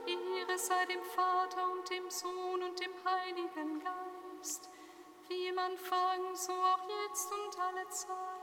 Ehre 0.06 0.58
sei 0.58 0.86
dem 0.86 1.02
Vater 1.02 1.70
und 1.70 1.90
dem 1.90 2.08
Sohn 2.10 2.62
und 2.62 2.80
dem 2.80 2.92
Heiligen 3.04 3.82
Geist, 3.84 4.70
wie 5.28 5.48
im 5.48 5.58
Anfang, 5.58 6.34
so 6.34 6.52
auch 6.52 6.88
jetzt 6.88 7.30
und 7.30 7.58
alle 7.58 7.86
Zeit 7.88 8.37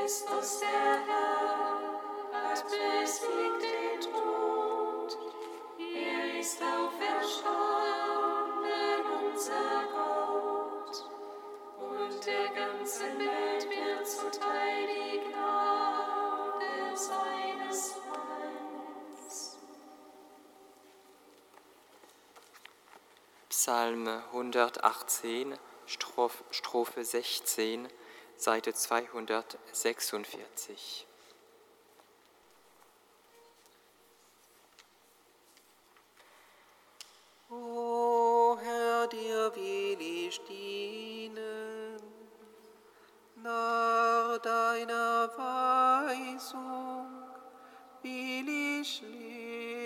Christus 0.00 0.60
der 0.60 1.04
Herr 1.06 1.92
hat 2.32 2.64
besiegt 2.64 3.62
den 3.62 4.00
Tod. 4.00 5.18
Er 5.78 6.40
ist 6.40 6.62
auferstanden, 6.62 7.52
unser 9.22 9.84
Gott. 9.92 11.04
Und 11.78 12.26
der 12.26 12.48
ganzen 12.48 13.18
Welt 13.18 13.68
wird 13.68 14.08
zuteil 14.08 14.86
die 14.86 15.20
Gnade 15.28 16.96
seines 16.96 17.96
Heils. 17.96 19.58
Psalm 23.50 24.08
118, 24.08 25.58
Strophe 25.84 27.04
16. 27.04 27.88
Seite 28.40 28.72
246. 28.72 31.06
O 37.50 38.56
Herr, 38.62 39.06
dir 39.08 39.54
will 39.54 40.00
ich 40.00 40.40
dienen, 40.44 42.00
nach 43.36 44.38
deiner 44.38 45.30
Weisung 45.36 47.08
will 48.00 48.48
ich 48.80 49.02
leben. 49.02 49.79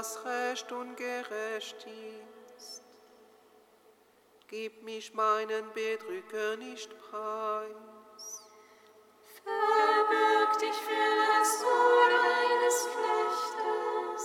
Was 0.00 0.18
recht 0.24 0.72
und 0.72 0.96
gerecht 0.96 1.86
ist. 2.56 2.82
Gib 4.48 4.82
mich 4.82 5.12
meinen 5.12 5.70
Bedrücker 5.74 6.56
nicht 6.56 6.90
preis. 7.10 8.48
Verbirg 9.44 10.58
dich 10.58 10.78
für 10.88 11.12
das 11.32 11.64
Ohr 11.64 12.08
deines 12.16 12.76
Knechtes, 12.94 14.24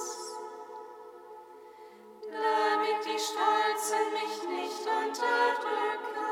damit 2.31 3.01
die 3.10 3.19
Stolzen 3.19 4.06
mich 4.13 4.38
nicht 4.57 4.83
unterdrücken. 5.04 6.31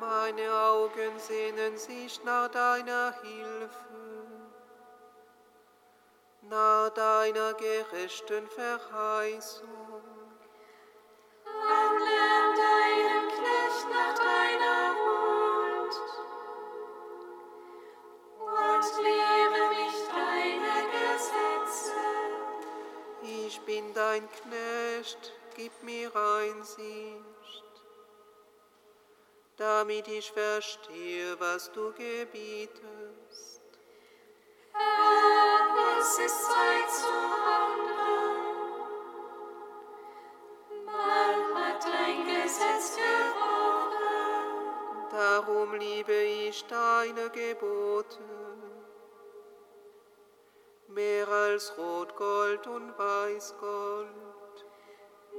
Meine 0.00 0.46
Augen 0.54 1.18
sehnen 1.18 1.78
sich 1.78 2.22
nach 2.24 2.48
deiner 2.48 3.14
Hilfe, 3.22 3.94
nach 6.50 6.90
deiner 6.90 7.54
gerechten 7.54 8.46
Verheißung. 8.48 10.02
Dann 11.44 11.98
lern 11.98 12.54
deinen 12.56 13.28
Knecht 13.28 13.86
nach 13.90 14.14
deiner 14.14 14.94
Huld 15.00 15.94
und 18.40 18.84
lehre 19.02 19.68
mich 19.70 19.96
deine 20.08 20.76
Gesetze. 20.94 22.04
Ich 23.46 23.60
bin 23.62 23.94
dein 23.94 24.28
Knecht, 24.30 25.32
gib 25.56 25.72
mir 25.82 26.14
Einsicht, 26.14 27.24
damit 29.56 30.08
ich 30.08 30.30
verstehe, 30.32 31.38
was 31.40 31.72
du 31.72 31.92
gebietest. 31.92 33.62
Herr, 34.72 35.13
Darum 45.10 45.74
liebe 45.74 46.12
ich 46.12 46.64
deine 46.66 47.30
Gebote. 47.30 48.20
Mehr 50.86 51.26
als 51.28 51.76
Rotgold 51.76 52.66
und 52.68 52.96
Weißgold. 52.96 54.06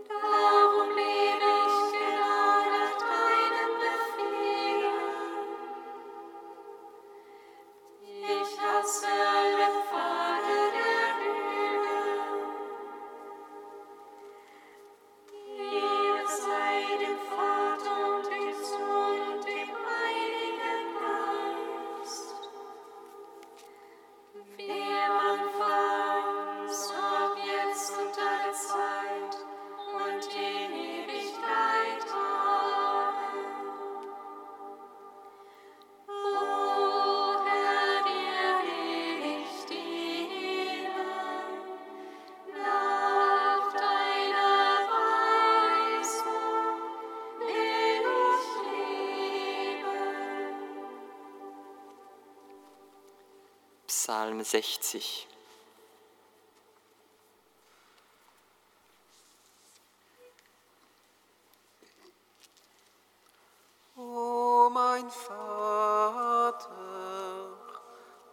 Darum 0.09 0.89
lebe 0.89 1.44
Psalm 54.05 54.43
60. 54.43 55.27
O 63.97 64.69
mein 64.71 65.09
Vater, 65.09 66.67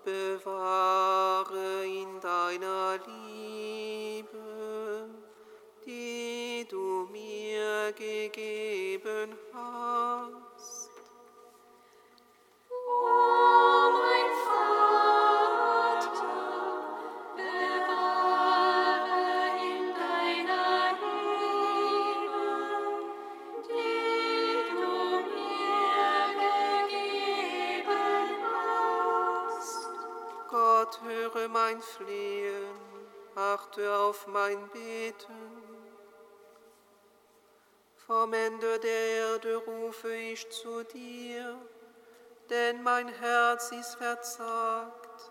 bewahre 0.05 1.87
in 1.87 2.21
deiner 2.21 2.99
Liebe, 3.07 4.29
die 5.87 6.67
du 6.69 7.09
mir 7.11 7.95
gegeben 7.95 9.39
hast. 9.55 10.52
Mein 34.27 34.69
Beten. 34.71 35.73
Vom 38.07 38.33
Ende 38.33 38.79
der 38.81 39.07
Erde 39.31 39.57
rufe 39.57 40.13
ich 40.15 40.49
zu 40.51 40.83
dir, 40.85 41.59
denn 42.51 42.83
mein 42.83 43.09
Herz 43.09 43.71
ist 43.73 43.95
verzagt. 43.95 45.31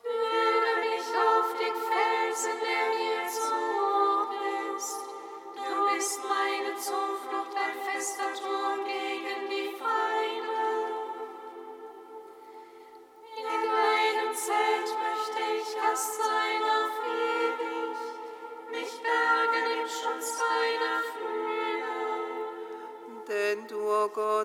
Führe 0.00 0.72
mich 0.80 1.08
auf 1.30 1.48
den 1.58 1.74
Felsen, 1.88 2.58
der 2.60 2.84
mir 2.98 3.28
zu 3.28 3.54
hoch 3.78 4.76
ist. 4.76 5.00
Du 5.54 5.94
bist 5.94 6.20
meine 6.24 6.76
Zuflucht, 6.76 7.56
ein 7.56 7.76
fester 7.92 8.32
Turm 8.40 8.84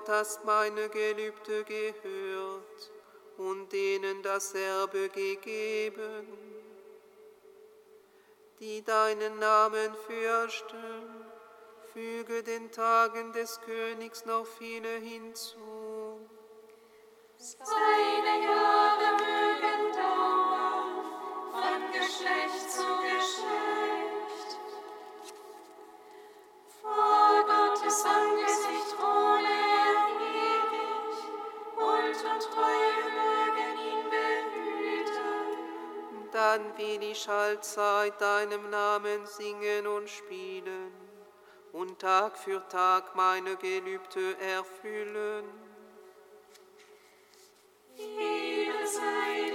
hast 0.09 0.45
meine 0.45 0.89
Gelübde 0.89 1.63
gehört 1.63 2.91
und 3.37 3.71
denen 3.71 4.21
das 4.23 4.53
Erbe 4.53 5.09
gegeben, 5.09 6.27
die 8.59 8.83
deinen 8.83 9.39
Namen 9.39 9.93
fürchten. 10.07 11.25
Füge 11.93 12.43
den 12.43 12.71
Tagen 12.71 13.33
des 13.33 13.59
Königs 13.61 14.25
noch 14.25 14.45
viele 14.45 14.97
hinzu. 14.97 16.19
Seine 17.37 18.43
Jahre 18.43 18.76
Dann 37.17 37.25
will 37.25 37.25
ich 37.25 37.29
allzeit 37.29 38.21
deinem 38.21 38.69
Namen 38.69 39.25
singen 39.25 39.87
und 39.87 40.09
spielen 40.09 40.91
und 41.71 41.99
Tag 41.99 42.37
für 42.37 42.67
Tag 42.67 43.15
meine 43.15 43.55
Gelübde 43.55 44.37
erfüllen. 44.39 45.45
Ehre 47.97 48.87
sei 48.87 49.46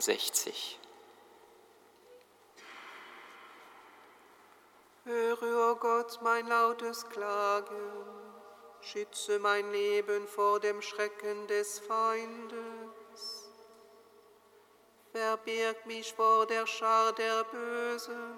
64. 0.00 0.78
Höre, 5.04 5.42
o 5.42 5.72
oh 5.72 5.74
Gott, 5.74 6.18
mein 6.22 6.46
lautes 6.46 7.06
Klagen, 7.10 8.06
schütze 8.80 9.38
mein 9.38 9.70
Leben 9.70 10.26
vor 10.26 10.60
dem 10.60 10.80
Schrecken 10.80 11.46
des 11.46 11.80
Feindes. 11.80 13.50
Verbirg 15.12 15.84
mich 15.84 16.14
vor 16.14 16.46
der 16.46 16.66
Schar 16.66 17.12
der 17.12 17.44
Bösen, 17.44 18.32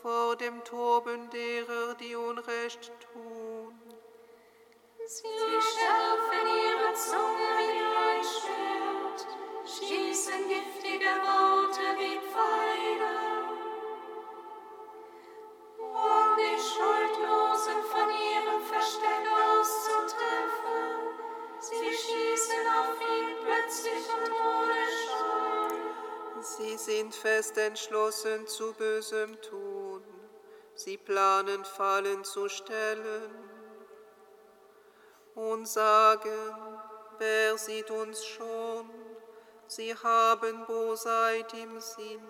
vor 0.00 0.36
dem 0.36 0.64
Toben 0.64 1.28
derer, 1.28 1.94
die 1.96 2.16
Unrecht 2.16 2.92
tun. 3.12 3.78
Sie 5.06 5.22
schärfen 5.22 6.46
ihre 6.48 6.94
Zunge 6.94 7.55
Sie 26.58 26.76
sind 26.76 27.14
fest 27.14 27.58
entschlossen 27.58 28.46
zu 28.46 28.72
bösem 28.74 29.40
Tun, 29.42 30.04
sie 30.74 30.96
planen 30.96 31.64
Fallen 31.64 32.22
zu 32.24 32.48
stellen 32.48 33.30
und 35.34 35.66
sagen, 35.66 36.30
wer 37.18 37.58
sieht 37.58 37.90
uns 37.90 38.24
schon, 38.24 38.95
sie 39.68 39.94
haben 39.94 40.64
Bosheit 40.66 41.52
im 41.54 41.80
Sinn. 41.80 42.22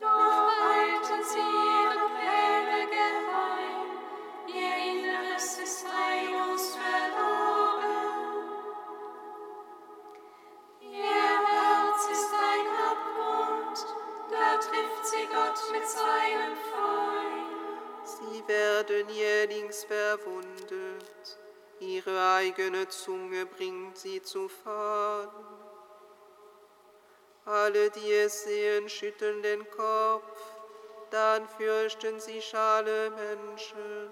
Doch 0.00 0.06
halten 0.06 1.24
sie 1.24 1.38
ihre 1.38 2.08
Pläne 2.16 2.86
geheim, 2.88 3.90
ihr 4.46 4.76
Inneres 4.92 5.58
ist 5.58 5.86
heillos 5.86 6.76
verloren. 6.76 8.48
Ihr 10.80 11.02
Herz 11.02 12.08
ist 12.12 12.32
ein 12.32 12.66
Abgrund, 12.90 13.86
da 14.30 14.56
trifft 14.58 15.06
sie 15.06 15.26
Gott 15.26 15.72
mit 15.72 15.88
seinem 15.88 16.56
Feind. 16.70 17.18
Sie 18.04 18.46
werden 18.46 19.08
jählings 19.08 19.84
verwundet, 19.84 21.38
ihre 21.80 22.34
eigene 22.34 22.88
Zunge 22.88 23.46
bringt 23.46 23.98
sie 23.98 24.22
zu 24.22 24.48
Fall. 24.48 25.28
Alle, 27.48 27.88
die 27.88 28.12
es 28.12 28.44
sehen, 28.44 28.90
schütteln 28.90 29.42
den 29.42 29.70
Kopf, 29.70 30.38
dann 31.08 31.48
fürchten 31.48 32.20
sich 32.20 32.54
alle 32.54 33.08
Menschen. 33.08 34.10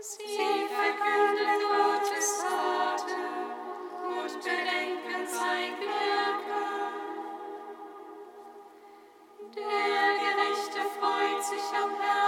Sie 0.00 0.66
verkünden 0.68 1.60
Gottes 1.68 2.38
Taten 2.40 3.26
und 4.06 4.42
bedenken 4.42 5.26
sein 5.26 5.78
Wirken. 5.78 6.64
Der 9.54 10.14
Gerechte 10.24 10.80
freut 10.98 11.44
sich 11.44 11.78
am 11.78 12.00
Herrn 12.00 12.23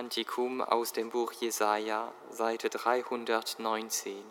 Kantikum 0.00 0.62
aus 0.62 0.94
dem 0.94 1.10
Buch 1.10 1.30
Jesaja, 1.32 2.10
Seite 2.30 2.70
319. 2.70 4.24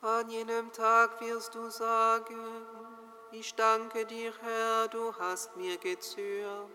An 0.00 0.28
jenem 0.28 0.72
Tag 0.72 1.20
wirst 1.20 1.54
du 1.54 1.70
sagen, 1.70 2.66
ich 3.30 3.54
danke 3.54 4.04
dir, 4.06 4.32
Herr, 4.40 4.88
du 4.88 5.14
hast 5.16 5.56
mir 5.56 5.76
gezürnt. 5.76 6.72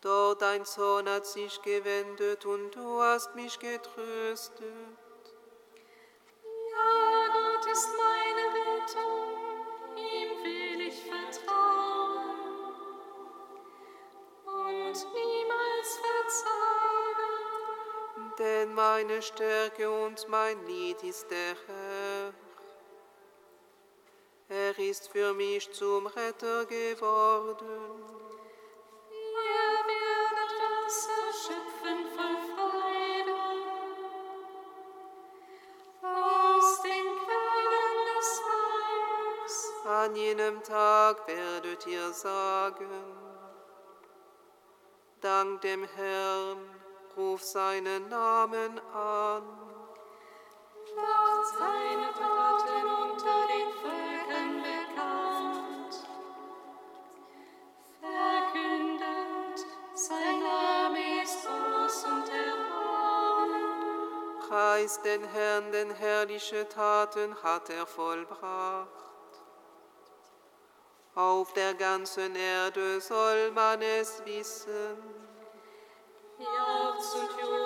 Doch 0.00 0.34
dein 0.34 0.64
Zorn 0.64 1.08
hat 1.08 1.26
sich 1.26 1.62
gewendet 1.62 2.44
und 2.44 2.72
du 2.72 3.00
hast 3.00 3.36
mich 3.36 3.56
getröstet. 3.60 4.64
Meine 18.90 19.20
Stärke 19.20 19.90
und 19.90 20.26
mein 20.28 20.64
Lied 20.66 21.02
ist 21.02 21.30
der 21.30 21.54
Herr. 21.66 22.32
Er 24.48 24.78
ist 24.78 25.10
für 25.10 25.34
mich 25.34 25.70
zum 25.72 26.06
Retter 26.06 26.64
geworden. 26.64 28.02
Ihr 29.10 29.78
werdet 29.92 30.52
Wasser 30.62 31.28
schöpfen 31.42 32.00
voll 32.14 32.38
Freude 32.50 33.40
aus 36.02 36.82
den 36.82 37.06
Quellen 37.22 37.98
des 38.08 38.30
Heils. 38.48 39.56
An 39.84 40.16
jenem 40.16 40.62
Tag 40.62 41.28
werdet 41.28 41.86
ihr 41.86 42.10
sagen, 42.12 42.88
Dank 45.20 45.60
dem 45.60 45.84
Herrn, 45.84 46.87
ruf 47.18 47.42
seinen 47.42 48.08
Namen 48.08 48.78
an. 48.94 49.42
Macht 50.96 51.46
seine 51.58 52.12
Taten 52.12 52.86
unter 52.86 53.38
den 53.52 53.70
Völkern 53.82 54.62
bekannt. 54.62 55.94
Verkündet, 58.00 59.66
sein 59.94 60.40
Name 60.40 61.22
ist 61.22 61.44
groß 61.44 62.04
und 62.04 62.28
erhaben. 62.30 63.66
Preist 64.48 65.04
den 65.04 65.24
Herrn, 65.24 65.72
denn 65.72 65.90
herrliche 65.90 66.68
Taten 66.68 67.34
hat 67.42 67.68
er 67.68 67.86
vollbracht. 67.86 68.88
Auf 71.16 71.52
der 71.54 71.74
ganzen 71.74 72.36
Erde 72.36 73.00
soll 73.00 73.50
man 73.50 73.82
es 73.82 74.24
wissen. 74.24 75.17
Herz 76.98 77.14
you 77.14 77.57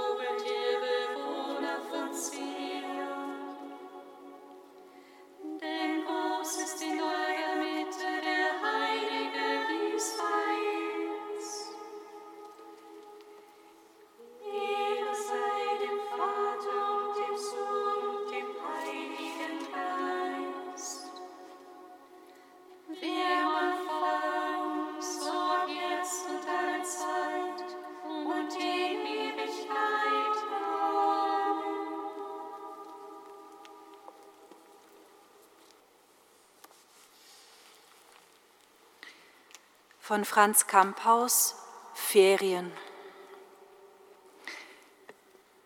von 40.12 40.26
Franz 40.26 40.66
Kamphaus 40.66 41.54
Ferien. 41.94 42.70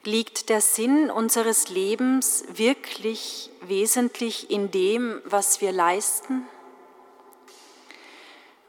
Liegt 0.05 0.50
der 0.50 0.61
Sinn 0.61 1.11
unseres 1.11 1.69
Lebens 1.69 2.45
wirklich 2.53 3.50
wesentlich 3.62 4.49
in 4.49 4.71
dem, 4.71 5.21
was 5.25 5.61
wir 5.61 5.73
leisten? 5.73 6.47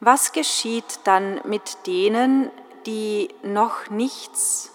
Was 0.00 0.32
geschieht 0.32 0.98
dann 1.04 1.40
mit 1.44 1.86
denen, 1.86 2.50
die 2.84 3.32
noch 3.44 3.88
nichts 3.88 4.72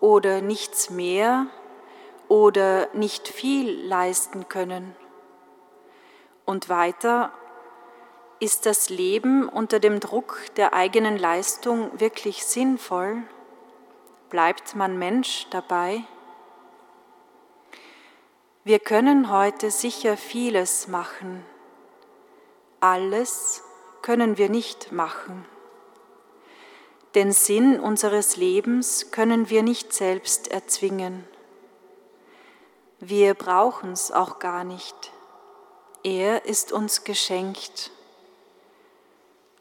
oder 0.00 0.40
nichts 0.40 0.88
mehr 0.88 1.48
oder 2.28 2.88
nicht 2.94 3.28
viel 3.28 3.86
leisten 3.86 4.48
können? 4.48 4.96
Und 6.46 6.70
weiter, 6.70 7.30
ist 8.38 8.66
das 8.66 8.90
Leben 8.90 9.48
unter 9.48 9.80
dem 9.80 10.00
Druck 10.00 10.38
der 10.56 10.74
eigenen 10.74 11.16
Leistung 11.16 11.98
wirklich 11.98 12.44
sinnvoll? 12.44 13.22
Bleibt 14.28 14.74
man 14.74 14.98
Mensch 14.98 15.46
dabei? 15.50 16.04
Wir 18.64 18.78
können 18.80 19.30
heute 19.30 19.70
sicher 19.70 20.16
vieles 20.16 20.88
machen. 20.88 21.44
Alles 22.80 23.62
können 24.02 24.36
wir 24.38 24.50
nicht 24.50 24.92
machen. 24.92 25.44
Den 27.14 27.32
Sinn 27.32 27.80
unseres 27.80 28.36
Lebens 28.36 29.10
können 29.12 29.48
wir 29.48 29.62
nicht 29.62 29.92
selbst 29.92 30.48
erzwingen. 30.48 31.26
Wir 32.98 33.34
brauchen 33.34 33.92
es 33.92 34.12
auch 34.12 34.38
nicht. 34.64 35.12
Er 36.02 36.44
ist 36.44 36.72
uns 36.72 37.04
geschenkt. 37.04 37.90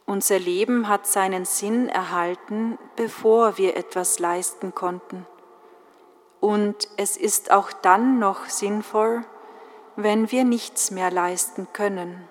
Unser 0.07 0.37
Leben 0.37 0.87
hat 0.87 1.07
seinen 1.07 1.45
Sinn 1.45 1.89
erhalten, 1.89 2.77
bevor 2.95 3.57
wir 3.57 3.75
etwas 3.75 4.19
leisten 4.19 4.75
konnten. 4.75 5.25
Und 6.39 6.89
es 6.95 7.17
ist 7.17 7.51
auch 7.51 7.71
dann 7.71 8.19
noch 8.19 8.45
sinnvoll, 8.45 9.25
wenn 9.95 10.29
wir 10.29 10.43
nichts 10.43 10.91
mehr 10.91 11.09
leisten 11.09 11.67
können. 11.73 12.27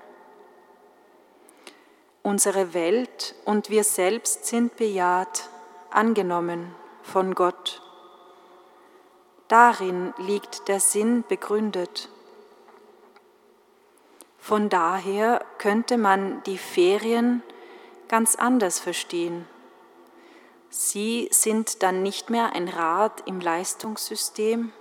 Unsere 2.22 2.74
Welt 2.74 3.34
und 3.44 3.70
wir 3.70 3.82
selbst 3.82 4.46
sind 4.46 4.76
bejaht, 4.76 5.50
angenommen 5.90 6.74
von 7.02 7.34
Gott. 7.34 7.82
Darin 9.48 10.14
liegt 10.18 10.68
der 10.68 10.78
Sinn 10.78 11.24
begründet. 11.28 12.08
Von 14.38 14.68
daher 14.68 15.44
könnte 15.58 15.98
man 15.98 16.42
die 16.44 16.58
Ferien 16.58 17.42
ganz 18.14 18.36
anders 18.36 18.78
verstehen. 18.78 19.44
Sie 20.70 21.28
sind 21.32 21.82
dann 21.82 22.04
nicht 22.04 22.30
mehr 22.30 22.52
ein 22.52 22.68
Rad 22.68 23.24
im 23.26 23.40
Leistungssystem, 23.40 24.72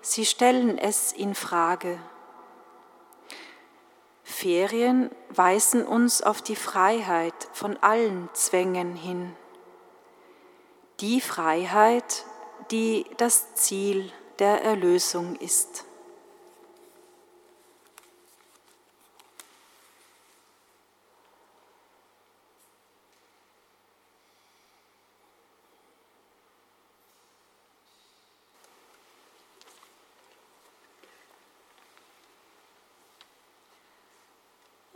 sie 0.00 0.24
stellen 0.24 0.78
es 0.78 1.10
in 1.10 1.34
Frage. 1.34 1.98
Ferien 4.22 5.10
weisen 5.30 5.84
uns 5.84 6.22
auf 6.22 6.40
die 6.40 6.54
Freiheit 6.54 7.34
von 7.52 7.78
allen 7.78 8.28
Zwängen 8.32 8.94
hin. 8.94 9.34
Die 11.00 11.20
Freiheit, 11.20 12.26
die 12.70 13.06
das 13.16 13.56
Ziel 13.56 14.12
der 14.38 14.62
Erlösung 14.62 15.34
ist. 15.34 15.84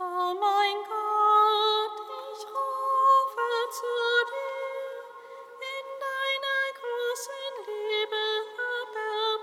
Liebe 7.67 8.15
Erbarmen 8.15 9.40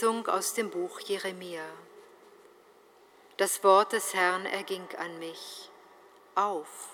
Lesung 0.00 0.28
aus 0.28 0.54
dem 0.54 0.70
Buch 0.70 0.98
Jeremia. 1.00 1.66
Das 3.36 3.62
Wort 3.62 3.92
des 3.92 4.14
Herrn 4.14 4.46
erging 4.46 4.88
an 4.96 5.18
mich. 5.18 5.70
Auf, 6.34 6.88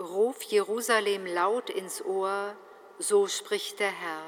ruf 0.00 0.42
Jerusalem 0.42 1.26
laut 1.26 1.70
ins 1.70 2.04
Ohr, 2.04 2.56
so 2.98 3.28
spricht 3.28 3.78
der 3.78 3.92
Herr. 3.92 4.24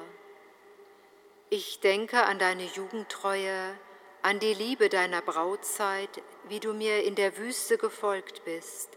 Ich 1.50 1.80
denke 1.80 2.22
an 2.22 2.38
deine 2.38 2.66
Jugendtreue, 2.66 3.76
an 4.22 4.38
die 4.38 4.54
Liebe 4.54 4.88
deiner 4.88 5.20
Brautzeit, 5.22 6.22
wie 6.44 6.60
du 6.60 6.74
mir 6.74 7.02
in 7.02 7.16
der 7.16 7.36
Wüste 7.38 7.76
gefolgt 7.76 8.44
bist, 8.44 8.90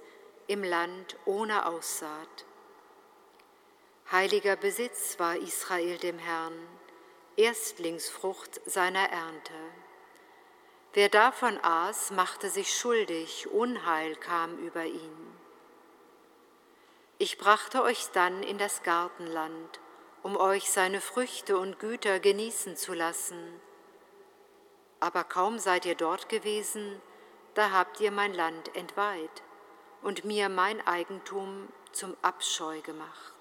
im 0.46 0.64
Land 0.64 1.18
ohne 1.26 1.66
Aussaat. 1.66 2.46
Heiliger 4.12 4.56
Besitz 4.56 5.18
war 5.18 5.36
Israel 5.36 5.98
dem 5.98 6.20
Herrn, 6.20 6.79
Erstlingsfrucht 7.40 8.60
seiner 8.66 9.12
Ernte. 9.12 9.54
Wer 10.92 11.08
davon 11.08 11.58
aß, 11.64 12.12
machte 12.12 12.50
sich 12.50 12.78
schuldig, 12.78 13.48
Unheil 13.50 14.18
kam 14.18 14.58
über 14.58 14.84
ihn. 14.84 15.38
Ich 17.18 17.38
brachte 17.38 17.82
euch 17.82 18.08
dann 18.12 18.44
in 18.44 18.58
das 18.58 18.84
Gartenland, 18.84 19.80
um 20.22 20.36
euch 20.36 20.70
seine 20.70 21.00
Früchte 21.00 21.58
und 21.58 21.80
Güter 21.80 22.20
genießen 22.20 22.76
zu 22.76 22.94
lassen. 22.94 23.62
Aber 25.00 25.24
kaum 25.24 25.60
seid 25.60 25.86
ihr 25.86 25.96
dort 25.96 26.28
gewesen, 26.28 27.02
da 27.54 27.72
habt 27.72 28.02
ihr 28.02 28.12
mein 28.12 28.34
Land 28.34 28.76
entweiht 28.76 29.44
und 30.02 30.26
mir 30.26 30.50
mein 30.50 30.86
Eigentum 30.86 31.70
zum 31.94 32.18
Abscheu 32.22 32.82
gemacht. 32.82 33.40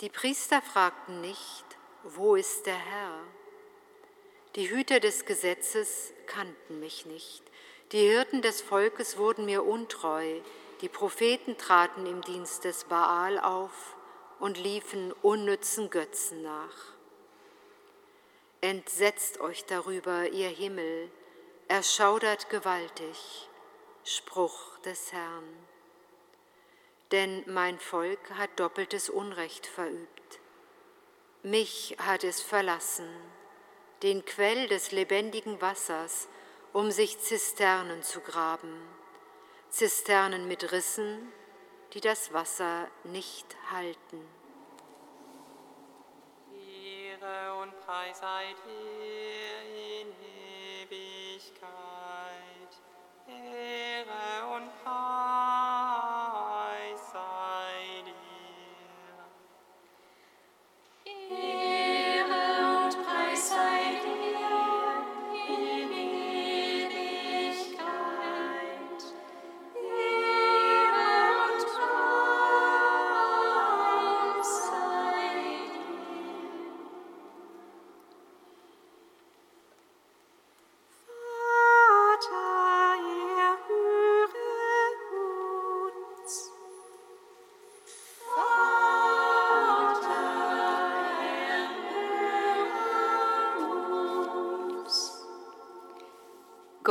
Die 0.00 0.10
Priester 0.10 0.60
fragten 0.60 1.20
nicht, 1.20 1.63
wo 2.04 2.36
ist 2.36 2.66
der 2.66 2.76
Herr? 2.76 3.18
Die 4.56 4.70
Hüter 4.70 5.00
des 5.00 5.24
Gesetzes 5.24 6.12
kannten 6.26 6.78
mich 6.78 7.06
nicht. 7.06 7.42
Die 7.92 8.06
Hirten 8.08 8.42
des 8.42 8.60
Volkes 8.60 9.16
wurden 9.16 9.46
mir 9.46 9.64
untreu. 9.64 10.40
Die 10.80 10.88
Propheten 10.88 11.56
traten 11.56 12.06
im 12.06 12.20
Dienst 12.22 12.64
des 12.64 12.84
Baal 12.84 13.38
auf 13.38 13.96
und 14.38 14.58
liefen 14.58 15.12
unnützen 15.22 15.90
Götzen 15.90 16.42
nach. 16.42 16.92
Entsetzt 18.60 19.40
euch 19.40 19.64
darüber, 19.64 20.28
ihr 20.28 20.48
Himmel, 20.48 21.10
erschaudert 21.68 22.50
gewaltig. 22.50 23.48
Spruch 24.04 24.78
des 24.78 25.12
Herrn. 25.12 25.66
Denn 27.12 27.42
mein 27.46 27.78
Volk 27.78 28.30
hat 28.36 28.50
doppeltes 28.60 29.08
Unrecht 29.08 29.66
verübt. 29.66 30.40
Mich 31.46 31.94
hat 31.98 32.24
es 32.24 32.40
verlassen, 32.40 33.06
den 34.02 34.24
Quell 34.24 34.66
des 34.66 34.92
lebendigen 34.92 35.60
Wassers, 35.60 36.26
um 36.72 36.90
sich 36.90 37.18
Zisternen 37.18 38.02
zu 38.02 38.20
graben, 38.20 38.72
Zisternen 39.68 40.48
mit 40.48 40.72
Rissen, 40.72 41.30
die 41.92 42.00
das 42.00 42.32
Wasser 42.32 42.88
nicht 43.04 43.44
halten. 43.70 44.26
Ehre 46.50 47.60
und 47.60 47.78
Preis 47.80 48.20
sei 48.20 48.54
dir 48.64 49.23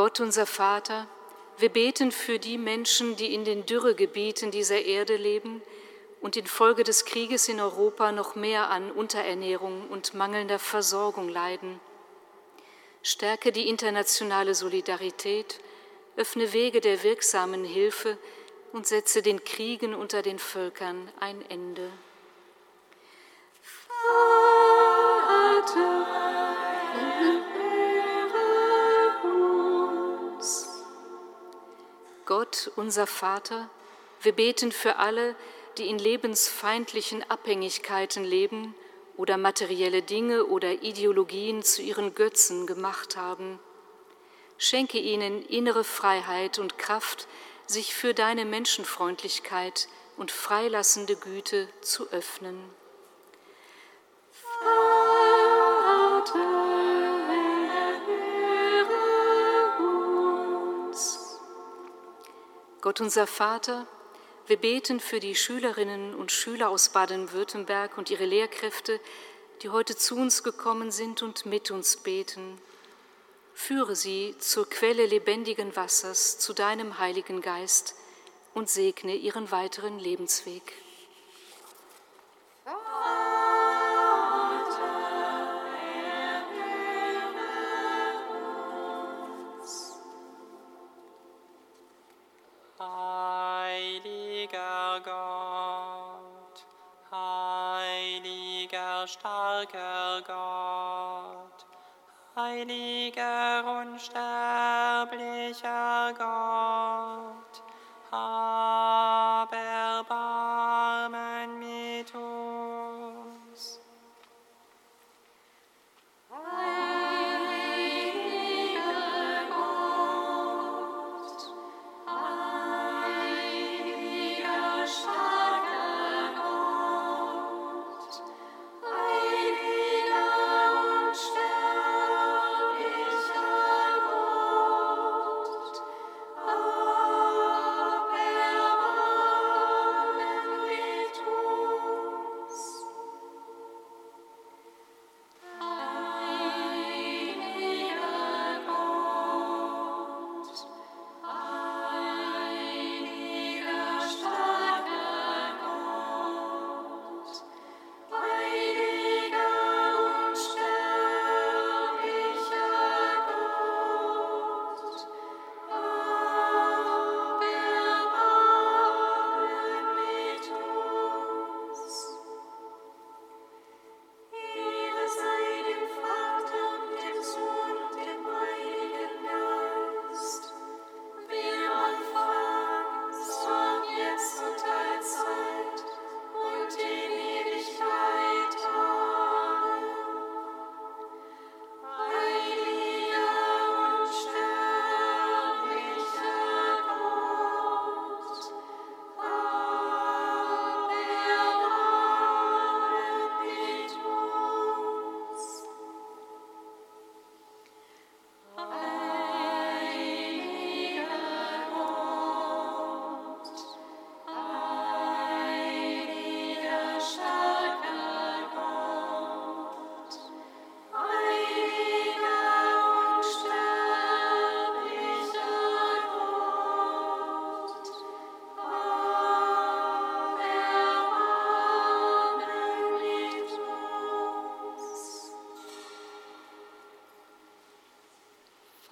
Gott 0.03 0.19
unser 0.19 0.45
Vater, 0.45 1.07
wir 1.59 1.69
beten 1.69 2.11
für 2.11 2.37
die 2.37 2.57
Menschen, 2.57 3.15
die 3.15 3.33
in 3.33 3.45
den 3.45 3.65
Dürregebieten 3.65 4.51
dieser 4.51 4.81
Erde 4.81 5.15
leben 5.15 5.61
und 6.19 6.35
infolge 6.35 6.83
des 6.83 7.05
Krieges 7.05 7.47
in 7.47 7.61
Europa 7.61 8.11
noch 8.11 8.35
mehr 8.35 8.69
an 8.69 8.91
Unterernährung 8.91 9.87
und 9.87 10.13
mangelnder 10.13 10.59
Versorgung 10.59 11.29
leiden. 11.29 11.79
Stärke 13.01 13.53
die 13.53 13.69
internationale 13.69 14.55
Solidarität, 14.55 15.61
öffne 16.17 16.51
Wege 16.51 16.81
der 16.81 17.01
wirksamen 17.01 17.63
Hilfe 17.63 18.17
und 18.73 18.85
setze 18.85 19.21
den 19.21 19.45
Kriegen 19.45 19.95
unter 19.95 20.21
den 20.21 20.37
Völkern 20.37 21.09
ein 21.21 21.49
Ende. 21.49 21.89
Vater, 25.61 26.02
Gott, 32.25 32.71
unser 32.75 33.07
Vater, 33.07 33.69
wir 34.21 34.31
beten 34.31 34.71
für 34.71 34.95
alle, 34.97 35.35
die 35.77 35.89
in 35.89 35.99
lebensfeindlichen 35.99 37.29
Abhängigkeiten 37.29 38.23
leben 38.23 38.73
oder 39.17 39.37
materielle 39.37 40.01
Dinge 40.01 40.45
oder 40.45 40.83
Ideologien 40.83 41.63
zu 41.63 41.81
ihren 41.81 42.15
Götzen 42.15 42.65
gemacht 42.65 43.17
haben. 43.17 43.59
Schenke 44.57 44.99
ihnen 44.99 45.43
innere 45.45 45.83
Freiheit 45.83 46.59
und 46.59 46.77
Kraft, 46.77 47.27
sich 47.67 47.93
für 47.93 48.13
deine 48.13 48.45
Menschenfreundlichkeit 48.45 49.89
und 50.15 50.31
freilassende 50.31 51.15
Güte 51.15 51.67
zu 51.81 52.09
öffnen. 52.11 52.57
Vater, 54.61 55.33
Gott 62.83 62.99
unser 62.99 63.27
Vater, 63.27 63.87
wir 64.45 64.57
beten 64.57 64.99
für 64.99 65.21
die 65.21 65.35
Schülerinnen 65.35 66.13
und 66.13 66.33
Schüler 66.33 66.67
aus 66.67 66.89
Baden-Württemberg 66.89 67.97
und 67.97 68.09
ihre 68.09 68.25
Lehrkräfte, 68.25 68.99
die 69.61 69.69
heute 69.69 69.95
zu 69.95 70.17
uns 70.17 70.43
gekommen 70.43 70.91
sind 70.91 71.21
und 71.21 71.45
mit 71.45 71.71
uns 71.71 71.95
beten. 71.95 72.59
Führe 73.53 73.95
sie 73.95 74.35
zur 74.37 74.69
Quelle 74.69 75.05
lebendigen 75.05 75.73
Wassers, 75.77 76.39
zu 76.39 76.51
deinem 76.51 76.99
Heiligen 76.99 77.39
Geist 77.39 77.95
und 78.53 78.69
segne 78.69 79.15
ihren 79.15 79.49
weiteren 79.49 79.97
Lebensweg. 79.97 80.73
Heiliger 102.35 103.63
unsterblicher 103.81 106.13
Gott, 106.17 107.12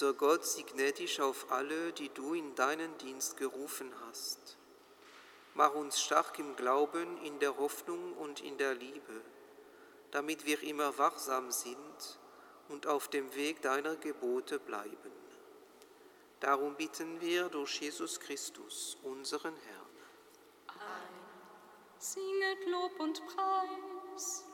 Unser 0.00 0.14
Gott, 0.14 0.44
sieh 0.46 0.62
gnädig 0.62 1.20
auf 1.20 1.50
alle, 1.50 1.92
die 1.92 2.08
du 2.10 2.32
in 2.32 2.54
deinen 2.54 2.96
Dienst 2.98 3.36
gerufen 3.36 3.92
hast. 4.06 4.56
Mach 5.54 5.74
uns 5.74 6.00
stark 6.00 6.38
im 6.38 6.54
Glauben, 6.54 7.20
in 7.24 7.40
der 7.40 7.56
Hoffnung 7.56 8.12
und 8.12 8.40
in 8.40 8.56
der 8.58 8.76
Liebe, 8.76 9.20
damit 10.12 10.46
wir 10.46 10.62
immer 10.62 10.96
wachsam 10.98 11.50
sind 11.50 12.20
und 12.68 12.86
auf 12.86 13.08
dem 13.08 13.34
Weg 13.34 13.60
deiner 13.62 13.96
Gebote 13.96 14.60
bleiben. 14.60 15.10
Darum 16.38 16.76
bitten 16.76 17.20
wir 17.20 17.48
durch 17.48 17.80
Jesus 17.80 18.20
Christus, 18.20 18.98
unseren 19.02 19.56
Herrn. 19.56 19.96
Amen. 20.68 21.98
Singet 21.98 22.68
Lob 22.68 23.00
und 23.00 23.20
Preis. 23.26 24.47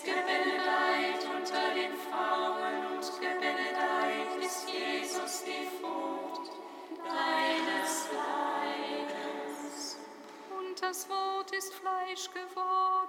gebenedeit 0.00 1.24
unter 1.24 1.74
den 1.74 1.94
Frauen 1.96 2.86
und 2.92 3.20
gebenedeit 3.20 4.36
ist 4.40 4.68
Jesus 4.68 5.44
die 5.44 5.68
Frucht 5.80 6.50
deines 7.04 8.08
Leidens. 8.12 9.98
Und 10.58 10.80
das 10.80 11.08
Wort 11.08 11.52
ist 11.52 11.74
Fleisch 11.74 12.30
geworden. 12.30 13.01